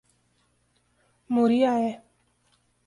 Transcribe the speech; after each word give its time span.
Muriaé 1.33 1.93